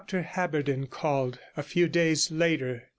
Dr 0.07 0.23
Haberden 0.23 0.87
called 0.89 1.37
a 1.55 1.61
few 1.61 1.87
days 1.87 2.31
later. 2.31 2.89